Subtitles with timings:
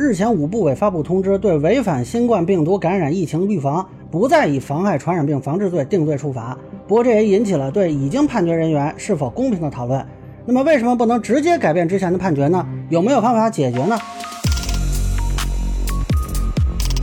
[0.00, 6.56] 日前，五部委发布通知，对违反新冠病毒感染疫情预防，不再以妨害传染病防治罪定罪处罚。
[6.86, 10.06] 不过，这也引起了对已经判决人员是否公平的讨论。
[10.46, 12.64] 那么，为什么不能直接改变之前的判决呢？
[12.90, 13.98] 有没有方法解决呢？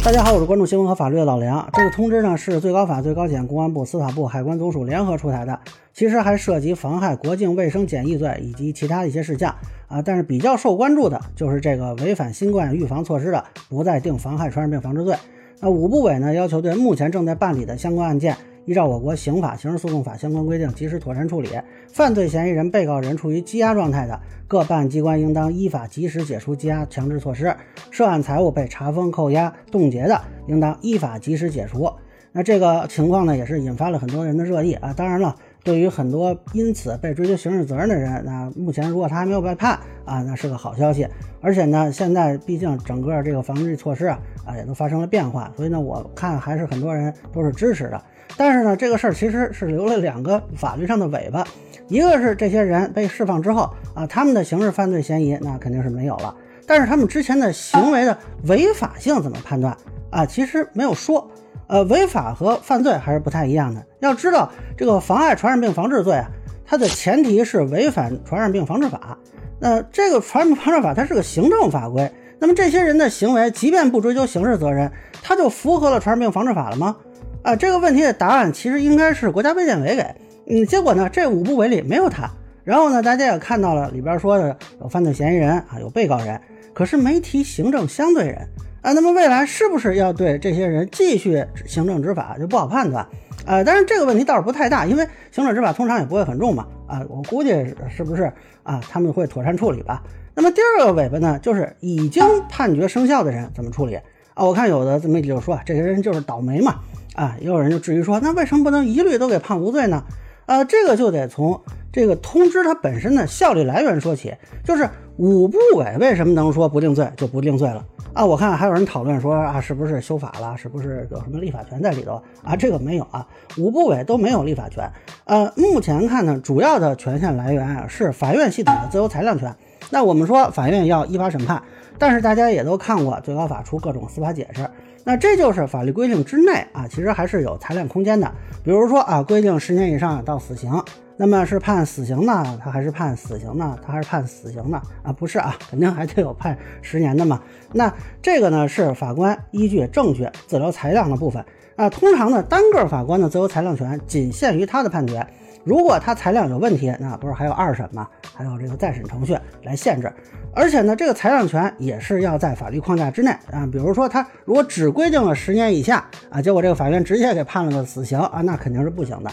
[0.06, 1.68] 大家好，我是关注新闻和法律的老梁。
[1.74, 5.60] 这个通知呢，是最高法、最高检、公安部、司法部、海关总署联合出台的，
[5.94, 9.55] 其实还涉及妨害国境卫生检疫罪以及其他的一些事项。
[9.88, 15.16] 啊，但是比较受关注的就是这个违反新冠预防措施的，不再定妨害传染病防治罪。
[15.60, 21.50] 那五部委呢，要求对目前正在办理的相关案件，依照我国刑法、刑事诉讼法相关规定，及时妥善处理。
[21.88, 27.55] 犯罪嫌疑人、被告人处于羁押状态的，各办案机关应当依法及时解除羁押强制措施；
[27.91, 31.91] 涉案财物被查封、扣押、冻结的，应当依法及时解除。
[32.32, 34.94] 那这个情况呢，也是引发了很多人的热议啊。
[34.94, 35.36] 当然了。
[35.66, 39.72] 对于很多因此被追究刑事责任的人，那目前如果他还没有被判
[40.05, 41.08] 啊，那是个好消息。
[41.41, 47.99] 而且呢，现在毕竟整个这个防治措施啊啊也都发生了变化，所以呢，我看还是很多人都是支持的。
[48.38, 51.44] 但是呢，这个事儿其实是留了两个法律上的尾巴，
[51.88, 56.35] 一个是这些人被释放之后啊，他们的刑事犯罪嫌疑那肯定是没有了，
[56.68, 59.76] 但是他们之前的行为的违法性怎么判断
[60.12, 60.24] 啊？
[60.24, 61.27] 其实没有说。
[61.68, 63.84] 呃，违法和犯罪还是不太一样的。
[63.99, 66.30] 要知道，这个妨碍传染病防治罪啊，
[66.66, 69.18] 它的前提是违反传染病防治法。
[69.59, 74.91] 那这个传染病防治法它是个行政法规，那么这些人的行为，即便不追究刑事责任，
[75.24, 76.96] 他就符合了传染病防治法了吗？
[77.41, 80.03] 啊，这个问题的答案其实应该是国家卫健委给。
[80.47, 82.29] 嗯，结果呢，这五部委里没有他。
[82.63, 86.40] 然后呢，大家也看到了里边说的有犯罪嫌疑人啊，有被告人，
[86.74, 88.47] 可是没提行政相对人。
[88.86, 93.03] 啊，那么未来是不是要对这些人继续行政执法就不好判断，
[93.47, 97.50] 呃，但是这个问题倒是不太大，因为行政执法通常也不会很重嘛，啊，我估计
[97.90, 98.31] 是不是
[98.62, 100.03] 啊，他们会妥善处理吧。
[100.36, 103.96] 那么第二个尾巴呢，就是已经判决生效的人怎么处理
[104.36, 104.46] 啊？
[104.46, 106.75] 我看有的媒体就说这些人就是倒霉嘛，
[107.16, 110.03] 啊，也有人就质疑说，那为什么不能一律都给判无罪呢？
[110.46, 111.59] 呃，这个就得从
[111.91, 114.33] 这个通知它本身的效力来源说起，
[114.63, 117.85] 就是五部委为什么能说不定罪就不定罪了？
[118.13, 120.56] 啊，我看还有人讨论说啊，是不是修法了？
[120.56, 122.56] 是不是有什么立法权在里头啊？
[122.56, 124.89] 这个没有啊，五部委都没有立法权。
[125.25, 129.53] 呃，目前看呢，主要的权限来源啊是法院系统的自由裁量权。
[129.89, 131.62] 那我们说法院要依法审判，
[132.00, 134.66] 但是大家也都看过最高法出各种司法解释，
[135.07, 138.29] 那这就是法律规定之内啊，其实还是有裁量空间的。
[138.63, 140.71] 比如说啊，规定十年以上到死刑。
[141.16, 143.77] 那么是判死刑呢，他还是判死刑呢？
[143.85, 144.81] 他还是判死刑呢？
[145.03, 147.39] 啊，不是啊，肯定还得有判十年的嘛。
[147.71, 151.45] 那这个呢是法官依据证据自由裁量的部分
[151.75, 151.88] 啊。
[151.89, 155.25] 通常呢，单个法官的自由裁量权仅限于他的判决。
[155.65, 158.07] 如果他裁量有问题，那不是还有二审吗？
[158.33, 160.09] 还有这个再审程序来限制。
[160.53, 163.67] 而且呢，这个裁量权也是要在法律框架之内啊。
[163.69, 169.31] 比如说他如果只规定了十年以下啊，结果这个法院直接给判了个死刑啊，那肯定是不行的。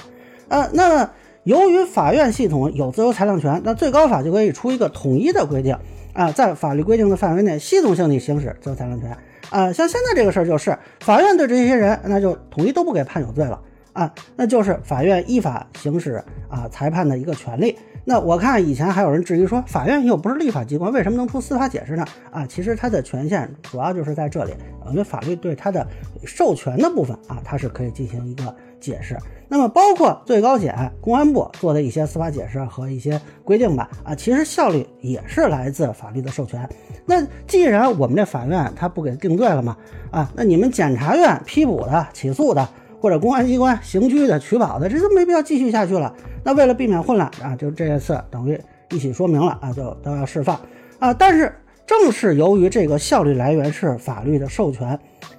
[0.48, 1.08] 呃，那。
[1.44, 5.76] 由于法院系统有自由裁量权，那最高法就可以出一个统一的规定
[6.12, 9.10] 啊，在法律规定的范围内，系统性地行使自由裁量权
[9.50, 9.72] 啊。
[9.72, 13.60] 像现在这个事儿就是，法院对这些人，那就统一都不给判有罪了
[13.92, 17.76] 啊，那就是法院依法行使啊裁判的一个权利。
[18.04, 22.04] 那我看以前还有人质疑说，法院又不是立法机关，为什么能出司法解释呢？
[22.32, 24.52] 啊，其实它的权限主要就是在这里，
[24.90, 25.86] 因为法律对它的
[26.24, 29.16] 授权的部分啊，它是可以进行一个解释。
[29.48, 36.68] 那么包括最高检、公安部做的一些司法解释和一些规定吧，啊，其实效率也是来自法律的授权。
[37.06, 39.76] 那既然我们这法院他不给定罪了嘛，
[40.10, 42.68] 啊，那你们检察院批捕的、起诉的，
[43.02, 46.14] 或者公安机关刑拘的、取保的，这都没必要继续下去了。
[46.44, 48.56] 那为了避免混乱啊，就这一次等于
[48.90, 50.56] 一起说明了啊，就都要释放
[51.00, 51.12] 啊。
[51.12, 51.52] 但是
[51.84, 54.96] 正是由于这个效率来源是法律的授权，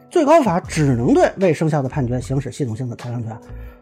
[0.09, 3.31] 最高法只能对未生效的判决行使系统性的裁量权，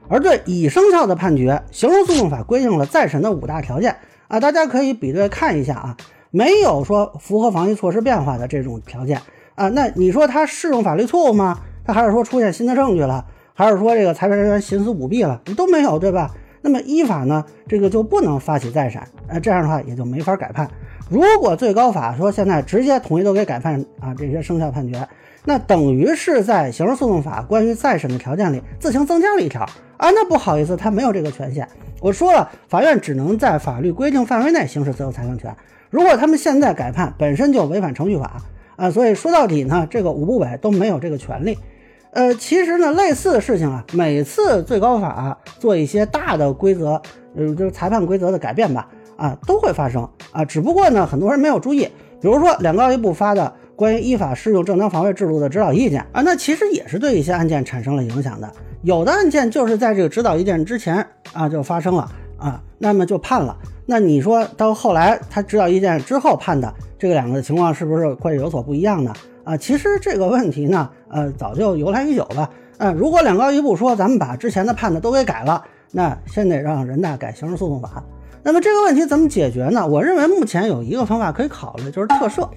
[0.08, 3.96] 而对已生效的判决，刑事诉讼法规定了再审的五大条件
[4.28, 5.97] 啊，大家可以比对看一下啊，
[6.30, 9.20] 没有说符合防疫措施变化的这种条件
[9.56, 11.61] 啊，那你说它适用法律错误吗？
[11.84, 15.42] 它还是说出现新的证据了，还是说这个裁判人员徇私舞弊了？
[15.58, 16.32] 都没有，对吧？
[16.62, 20.70] 那么依法呢，这个就不能发起再审，呃，这样的话也就没法改判。
[21.09, 25.08] 如果最高法说现在直接统一都给改判啊，这些生效判决，
[25.44, 29.64] 那等于是在刑事诉讼法关于再审的条件里自行增加了一条
[29.98, 31.68] 啊，那不好意思，他没有这个权限。
[32.00, 35.56] 我说了，法院只能在法律规定范围内行使自由裁量权。
[35.90, 38.42] 如果他们现在改判，本身就违反程序法
[38.76, 41.58] 啊，所以说到底呢，这个五部委都没有这个权利。
[42.11, 47.02] 呃，其实呢，类似的事情啊，每次最高法做一些大的规则，
[47.35, 50.43] 呃，就是裁判规则的改变吧，啊，都会发生啊。
[50.43, 51.84] 只不过呢，很多人没有注意，
[52.19, 58.52] 比如说两高一部发的《关于依法适用正当防卫制度的指导意见啊，那其实也是对一些案件产生了影响的。
[58.84, 63.55] 有的案件就是在这个指导意见之前啊就发生了啊，那么就判了。
[63.85, 69.13] 那你说到后来他指导意见之后判的这个两个情况是不是会有所不一样呢？
[69.43, 72.49] 啊，其实这个问题呢，呃，早就由来已久了。
[72.78, 78.03] 嗯，如果两高一部说咱们把之前的判的都给改了，那先得让人大改刑事诉讼法。
[78.43, 79.85] 那么这个问题怎么解决呢？
[79.85, 82.49] 我认为目前有一个方法可以考虑，就是特赦。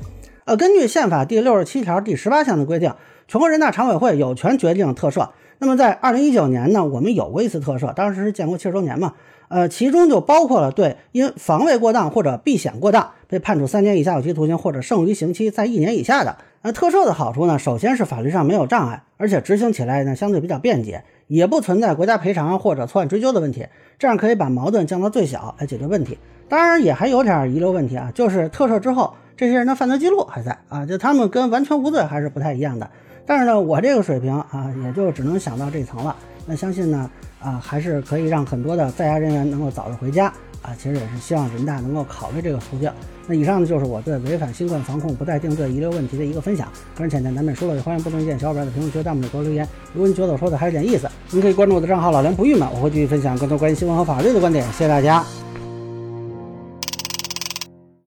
[0.45, 2.95] 呃，根据宪法第六十七条第十八项的规定，
[3.27, 5.29] 全国人大常委会有权决定特赦。
[5.59, 9.15] 那么在二零一九年呢，我们有过一次特赦，当时是建国七十周年嘛。
[9.49, 16.37] 呃，其中就包括了对因防卫过当或者避险过当被判处三年以下有期徒刑或者剩余刑期在一年以下的。
[16.63, 23.67] 那特赦的好处呢，首先是法律上没有障碍，而且执行起来呢相对比较便捷，也不存在国家赔偿或者错案追究的问题，
[23.99, 26.19] 这样可以把矛盾降到最小来解决问题。
[26.49, 32.91] 当然也还有点遗留问题啊，就是特赦之后，这些人的犯罪记录还在啊，就他们跟完全无罪还是不太一样的。
[33.27, 36.15] 但是呢，我这个水平啊，也就只能想到这层了。
[36.47, 37.11] 那相信呢，
[37.41, 40.27] 啊，还是可以让很多的在押人员能够早日回家
[40.61, 40.75] 啊。
[40.77, 42.91] 其实也是希望人大能够考虑这个途径。
[43.27, 46.69] 那以上呢，就是我对违反新冠防控不再定罪遗留问题的一个分享。
[46.95, 49.67] 个人浅见难免疏漏，也欢迎不同意见小伙伴在评论区、弹幕里给我留言。
[49.95, 54.63] 如果你觉得我说的还有点意思，您可以关注我的账号老梁不郁闷，我会继续分享更多关于新闻和法律的观点。
[54.73, 55.44] 谢谢大家。